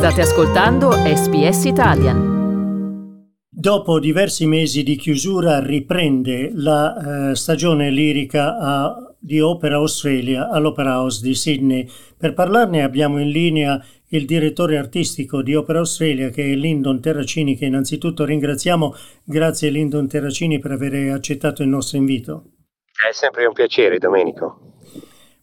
[0.00, 3.26] State ascoltando SBS Italian.
[3.50, 11.00] Dopo diversi mesi di chiusura riprende la eh, stagione lirica a, di Opera Australia all'Opera
[11.00, 11.86] House di Sydney.
[12.16, 13.78] Per parlarne abbiamo in linea
[14.08, 18.94] il direttore artistico di Opera Australia che è Lyndon Terracini che innanzitutto ringraziamo.
[19.22, 22.52] Grazie Lyndon Terracini per aver accettato il nostro invito.
[23.06, 24.78] È sempre un piacere Domenico.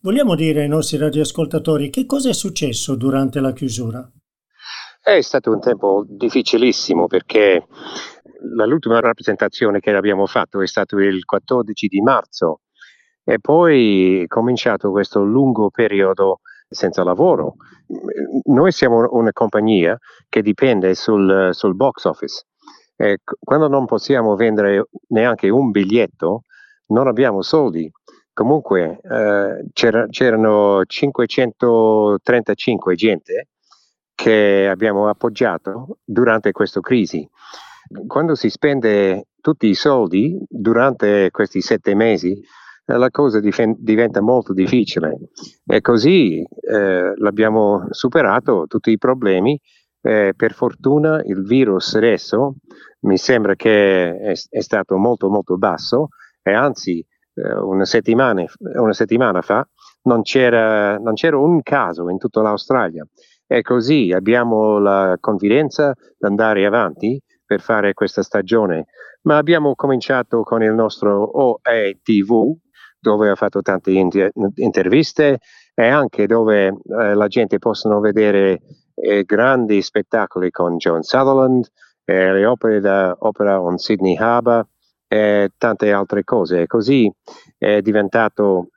[0.00, 4.06] Vogliamo dire ai nostri radioascoltatori che cosa è successo durante la chiusura?
[5.04, 7.66] È stato un tempo difficilissimo perché
[8.64, 12.60] l'ultima rappresentazione che abbiamo fatto è stato il 14 di marzo
[13.24, 16.38] e poi è cominciato questo lungo periodo
[16.68, 17.56] senza lavoro.
[18.44, 22.44] Noi siamo una compagnia che dipende sul, sul box office
[22.94, 26.42] e quando non possiamo vendere neanche un biglietto
[26.90, 27.90] non abbiamo soldi.
[28.32, 33.48] Comunque eh, c'era, c'erano 535 gente
[34.22, 37.28] che abbiamo appoggiato durante questa crisi.
[38.06, 42.40] Quando si spende tutti i soldi durante questi sette mesi,
[42.86, 45.18] eh, la cosa dif- diventa molto difficile
[45.66, 49.60] e così eh, l'abbiamo superato tutti i problemi.
[50.04, 52.56] Eh, per fortuna il virus adesso
[53.02, 56.08] mi sembra che è, è stato molto molto basso
[56.42, 59.66] e anzi eh, una, settimana, una settimana fa
[60.02, 63.06] non c'era, non c'era un caso in tutta l'Australia.
[63.52, 68.86] E così abbiamo la confidenza di andare avanti per fare questa stagione.
[69.24, 72.56] Ma abbiamo cominciato con il nostro OETV,
[72.98, 75.40] dove ho fatto tante inter- interviste
[75.74, 78.62] e anche dove eh, la gente possono vedere
[78.94, 81.66] eh, grandi spettacoli con John Sutherland,
[82.06, 84.66] eh, le opere da Opera on Sydney Harbour
[85.06, 86.66] e tante altre cose.
[86.66, 87.12] Così
[87.58, 88.68] è diventato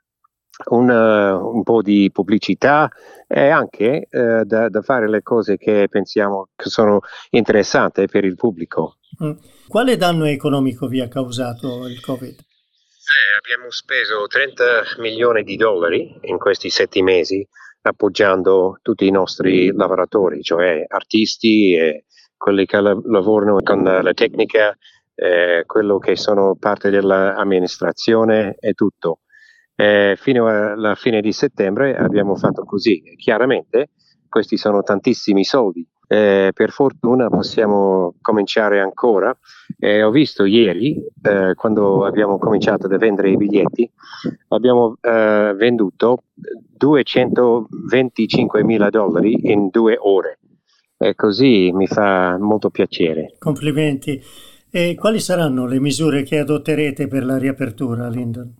[0.70, 2.88] un, un, po' di pubblicità
[3.26, 8.36] e anche eh, da, da, fare le cose che pensiamo che sono interessanti per il
[8.36, 8.96] pubblico.
[9.22, 9.32] Mm.
[9.68, 12.38] Quale danno economico vi ha causato il Covid?
[12.38, 14.64] Eh, abbiamo speso 30
[14.98, 17.46] milioni di dollari in questi sette mesi
[17.82, 22.04] appoggiando tutti i nostri lavoratori, cioè artisti e
[22.36, 24.76] quelli che lavorano con la tecnica,
[25.14, 29.20] eh, quello che sono parte dell'amministrazione e tutto
[29.76, 33.02] eh, fino alla fine di settembre abbiamo fatto così.
[33.16, 33.90] Chiaramente
[34.28, 35.86] questi sono tantissimi soldi.
[36.08, 39.36] Eh, per fortuna possiamo cominciare ancora.
[39.78, 43.90] Eh, ho visto ieri, eh, quando abbiamo cominciato a vendere i biglietti,
[44.48, 50.38] abbiamo eh, venduto 225 mila dollari in due ore.
[50.98, 53.34] E così mi fa molto piacere.
[53.38, 54.22] Complimenti.
[54.70, 58.54] E quali saranno le misure che adotterete per la riapertura, Lyndon?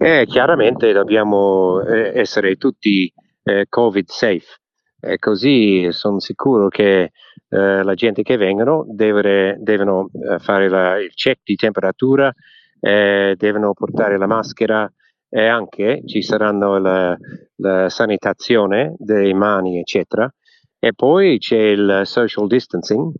[0.00, 4.60] Eh, chiaramente dobbiamo eh, essere tutti eh, Covid safe
[5.00, 7.10] e così sono sicuro che
[7.48, 12.32] eh, la gente che vengono deve, devono eh, fare la, il check di temperatura,
[12.78, 14.88] eh, devono portare la maschera
[15.28, 17.16] e anche ci saranno la,
[17.56, 20.32] la sanitazione delle mani, eccetera.
[20.78, 23.12] E poi c'è il social distancing,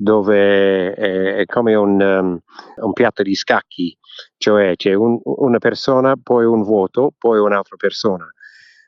[0.00, 2.38] dove è, come un, um,
[2.76, 3.94] un, piatto di scacchi,
[4.38, 8.26] cioè c'è un, una persona, poi un vuoto, poi un'altra persona.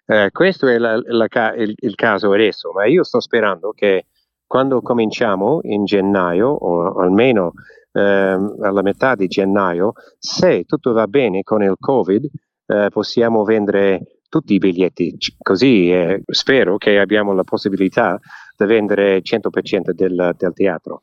[0.07, 4.07] Eh, questo è la, la, il, il, caso adesso, ma io sto sperando che
[4.47, 7.53] quando cominciamo in gennaio, o almeno
[7.93, 12.27] eh, alla metà di gennaio, se tutto va bene con il Covid,
[12.67, 18.19] eh, possiamo vendere tutti i biglietti, così eh, spero che abbiamo la possibilità
[18.57, 21.03] di vendere 100% del, del teatro.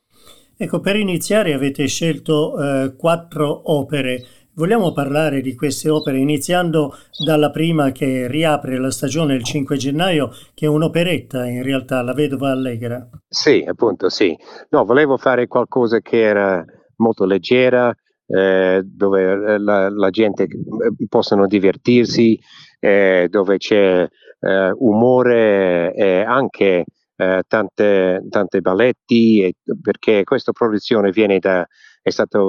[0.61, 4.21] Ecco, per iniziare avete scelto eh, quattro opere.
[4.55, 6.93] Vogliamo parlare di queste opere iniziando
[7.25, 12.11] dalla prima che riapre la stagione il 5 gennaio, che è un'operetta in realtà, La
[12.13, 13.07] Vedova Allegra.
[13.25, 14.35] Sì, appunto, sì.
[14.71, 16.61] No, volevo fare qualcosa che era
[16.97, 17.95] molto leggera,
[18.27, 20.49] eh, dove eh, la, la, gente eh,
[21.07, 22.37] possono divertirsi,
[22.79, 24.05] eh, dove c'è
[24.39, 26.83] eh, umore e anche
[27.19, 31.67] eh, tante, tante balletti, e, perché questa produzione viene da,
[32.01, 32.39] è stata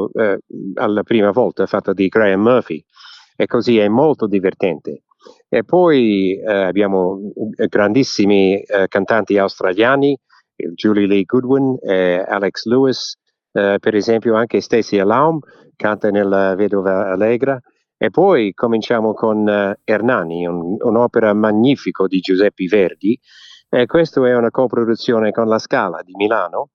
[0.75, 2.83] alla prima volta fatta di Graham Murphy
[3.37, 5.03] e così è molto divertente.
[5.49, 7.33] E poi abbiamo
[7.69, 10.17] grandissimi cantanti australiani,
[10.75, 13.19] Julie Lee Goodwin, Alex Lewis,
[13.51, 15.41] per esempio anche Stacey Alaum,
[15.77, 17.61] canta nella Vedova Allegra.
[17.99, 19.47] E poi cominciamo con
[19.85, 23.19] Hernani, un, un'opera magnifica di Giuseppe Verdi.
[23.73, 26.71] E questa è una coproduzione con la Scala di Milano.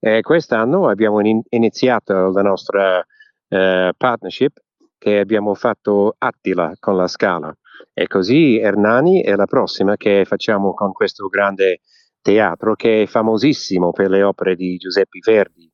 [0.00, 4.58] E quest'anno abbiamo in, iniziato la nostra uh, partnership
[4.98, 7.54] che abbiamo fatto Attila con la Scala.
[7.94, 11.82] E così Hernani è la prossima che facciamo con questo grande
[12.20, 15.70] teatro che è famosissimo per le opere di Giuseppe Verdi.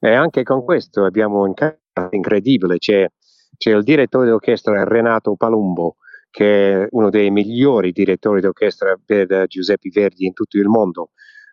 [0.00, 1.78] E anche con questo abbiamo un caso
[2.10, 3.06] incredibile, c'è,
[3.56, 5.96] c'è il direttore d'orchestra Renato Palumbo,
[6.30, 11.10] che è uno dei migliori direttori d'orchestra per Giuseppe Verdi in tutto il mondo.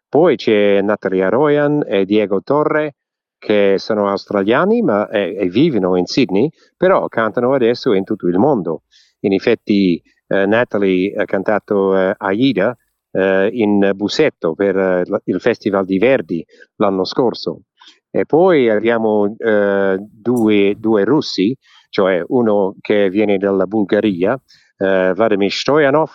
[0.07, 2.95] Poi c'è Natalia Royan e Diego Torre,
[3.37, 8.37] che sono australiani ma, e, e, vivono in Sydney, però cantano adesso in tutto il
[8.37, 8.83] mondo.
[9.21, 12.75] In effetti eh, Natalie ha cantato eh, Aida
[13.11, 16.45] eh, in Busetto per eh, il Festival di Verdi
[16.77, 17.61] l'anno scorso.
[18.09, 21.55] E poi abbiamo eh, due, due, russi,
[21.89, 24.39] cioè uno che viene dalla Bulgaria,
[24.77, 26.09] eh, Vladimir Stoyanov,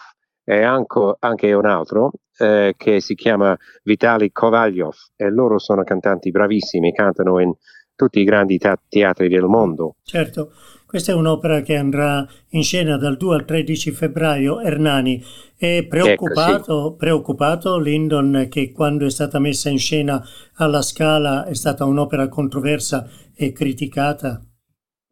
[0.44, 6.30] e anche, anche un altro eh, che si chiama Vitali Kovalyov e loro sono cantanti
[6.30, 7.52] bravissimi, cantano in
[7.94, 9.96] tutti i grandi teatri del mondo.
[10.02, 10.52] Certo,
[10.86, 14.60] questa è un'opera che andrà in scena dal 2 al 13 febbraio.
[14.60, 15.22] Ernani
[15.56, 16.96] è preoccupato, ecco, sì.
[16.96, 20.20] preoccupato Lyndon che quando è stata messa in scena
[20.54, 23.06] alla Scala è stata un'opera controversa
[23.36, 24.42] e criticata?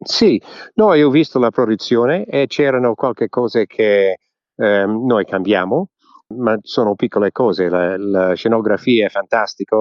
[0.01, 0.41] Sì,
[0.75, 4.17] no, io ho visto la produzione e c'erano qualche cose che
[4.55, 5.89] eh, noi cambiamo,
[6.37, 7.67] ma sono piccole cose.
[7.69, 9.75] La, la scenografia è fantastica,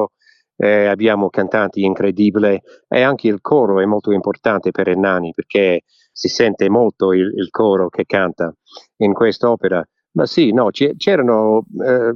[0.57, 5.83] eh, abbiamo cantanti incredibili e anche il coro è molto importante per i nani perché
[6.11, 8.53] si sente molto il, il coro che canta
[8.99, 9.87] in quest'opera.
[10.13, 12.13] Ma sì, no, c'erano eh,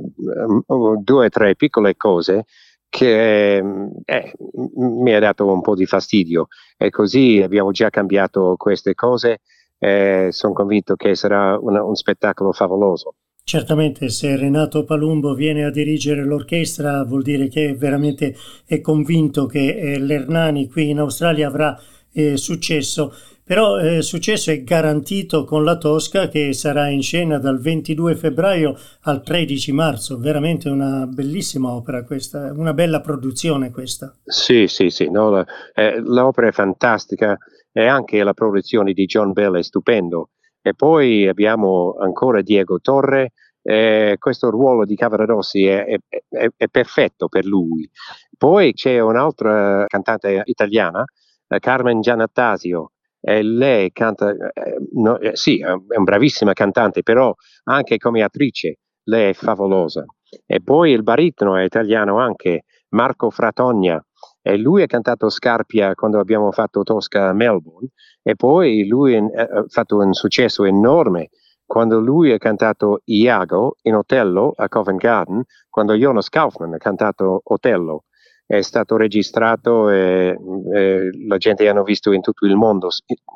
[1.02, 2.44] due o tre piccole cose
[2.92, 4.32] che eh,
[4.76, 9.38] mi ha dato un po' di fastidio e così abbiamo già cambiato queste cose
[9.78, 13.14] e sono convinto che sarà una, un spettacolo favoloso.
[13.42, 18.36] Certamente se Renato Palumbo viene a dirigere l'orchestra vuol dire che veramente
[18.66, 21.74] è convinto che eh, l'Ernani qui in Australia avrà
[22.12, 23.14] eh, successo,
[23.52, 28.75] però eh, successo è garantito con la Tosca che sarà in scena dal 22 febbraio
[29.02, 34.16] al 13 marzo, veramente una bellissima opera questa, una bella produzione questa.
[34.25, 37.37] Sì, sì, sì, no, la, eh, l'opera è fantastica
[37.70, 40.31] e anche la produzione di John Bell è stupendo
[40.62, 46.69] e poi abbiamo ancora Diego Torre, eh, questo ruolo di Cavaradossi è, è, è, è,
[46.69, 47.87] perfetto per lui.
[48.34, 51.05] Poi c'è un'altra cantante italiana,
[51.48, 52.93] eh, Carmen Gianattasio,
[53.24, 57.32] e lei canta, eh, no, eh, sì, è una bravissima cantante, però
[57.64, 60.04] anche come attrice lei è favolosa.
[60.44, 64.04] E poi il baritono è italiano anche, Marco Fratogna,
[64.42, 67.90] e lui ha cantato Scarpia quando abbiamo fatto Tosca a Melbourne
[68.22, 71.28] e poi lui ha fatto un successo enorme
[71.64, 77.40] quando lui ha cantato Iago in Otello a Covent Garden, quando Jonas Kaufmann ha cantato
[77.44, 78.04] Otello.
[78.52, 80.37] È stato registrato e,
[80.75, 82.90] e la gente l'ha visto in tutto il mondo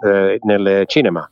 [0.05, 1.27] eh, nel cinema,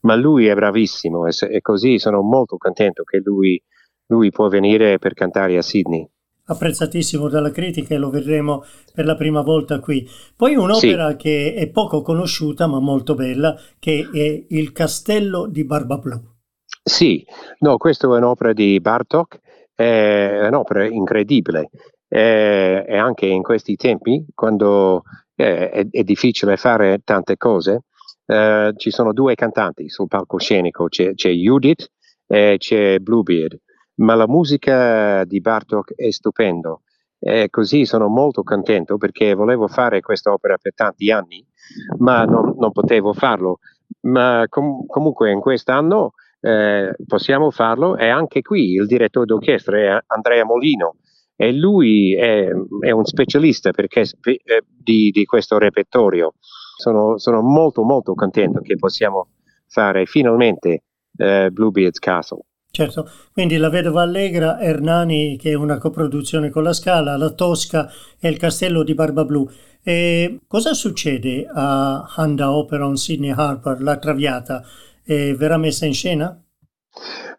[0.00, 3.62] ma lui è bravissimo e, e, così sono molto contento che lui,
[4.06, 6.08] lui può venire per cantare a Sydney
[6.48, 10.08] apprezzatissimo dalla critica e lo vedremo per la prima volta qui.
[10.36, 11.16] Poi un'opera sì.
[11.16, 16.18] che è poco conosciuta ma molto bella, che è Il castello di Barbablù.
[16.84, 17.22] Sì,
[17.58, 19.40] no, questa è un'opera di Bartok,
[19.74, 21.70] è un'opera incredibile
[22.08, 25.02] e, e anche in questi tempi, quando
[25.34, 27.82] è, è, è difficile fare tante cose,
[28.26, 31.88] eh, ci sono due cantanti sul palcoscenico, c'è, c'è Judith
[32.26, 33.58] e c'è Bluebeard
[33.96, 36.82] ma la musica di Bartok è stupendo
[37.18, 41.44] e così sono molto contento perché volevo fare questa opera per tanti anni,
[41.98, 43.58] ma non, non potevo farlo.
[44.00, 50.02] Ma com- comunque in quest'anno eh, possiamo farlo e anche qui il direttore d'orchestra è
[50.08, 50.96] Andrea Molino
[51.36, 52.48] e lui è,
[52.80, 56.34] è un specialista perché, eh, di, di, questo repertorio.
[56.78, 59.28] Sono, sono, molto molto contento che possiamo
[59.66, 60.82] fare finalmente
[61.16, 62.40] eh, Bluebeard's Castle.
[62.70, 67.90] Certo, quindi La Vedova Allegra, Ernani, che è una coproduzione con la Scala, La Tosca
[68.18, 69.48] e Il Castello di Barbablù.
[69.82, 74.62] E cosa succede a Handa Operon Sydney Harper, La Traviata?
[75.02, 76.38] E verrà messa in scena?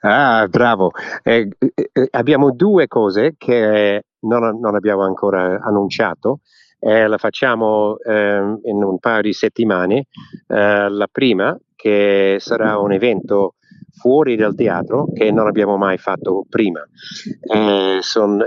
[0.02, 0.92] Ah, bravo.
[1.24, 6.40] Eh, eh, abbiamo due cose che non, non abbiamo ancora annunciato.
[6.80, 10.06] Eh, la facciamo ehm, in un paio di settimane.
[10.48, 13.56] Eh, la prima, che sarà un evento
[13.98, 16.82] fuori dal teatro che non abbiamo mai fatto prima.
[17.42, 18.44] Eh, son,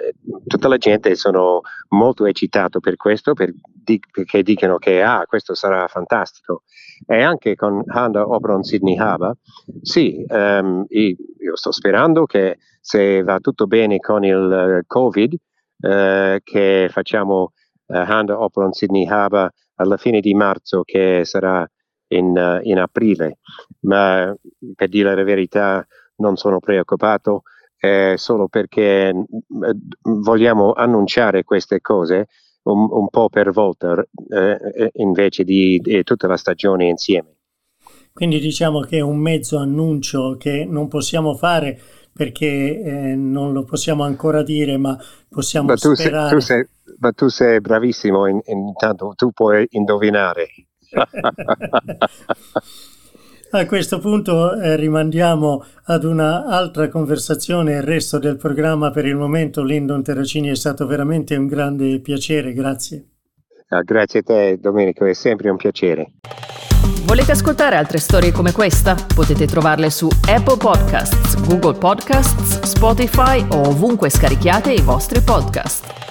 [0.46, 5.54] tutta la gente sono molto eccitato per questo, per, di, perché dicono che ah, questo
[5.54, 6.62] sarà fantastico.
[7.06, 9.34] E anche con Honda Oberon Sydney Harbor,
[9.80, 16.88] sì, um, io sto sperando che se va tutto bene con il Covid, uh, che
[16.90, 17.52] facciamo
[17.86, 21.66] uh, Honda Oberon Sydney Harbor alla fine di marzo, che sarà
[22.10, 23.38] in, in aprile,
[23.80, 24.34] ma
[24.74, 25.86] per dire la verità
[26.16, 27.42] non sono preoccupato.
[27.80, 29.26] eh, solo perché mm,
[30.22, 32.26] vogliamo annunciare queste cose
[32.64, 33.94] un, un po' per volta
[34.28, 37.36] eh, eh, invece di, di tutta la stagione insieme.
[38.12, 41.80] Quindi diciamo che è un mezzo annuncio che non possiamo fare
[42.12, 44.98] perché eh, non lo possiamo ancora dire, ma
[45.28, 46.38] possiamo ma tu sperare.
[46.40, 50.48] Sei, tu sei, ma tu sei bravissimo, in, intanto tu puoi indovinare.
[53.52, 58.92] A questo punto eh, rimandiamo ad un'altra conversazione il resto del programma.
[58.92, 63.06] Per il momento, Lindon Terracini è stato veramente un grande piacere, grazie.
[63.70, 66.12] Ah, grazie a te, Domenico, è sempre un piacere.
[67.04, 68.94] Volete ascoltare altre storie come questa?
[69.12, 76.09] Potete trovarle su Apple Podcasts, Google Podcasts, Spotify o ovunque scarichiate i vostri podcast.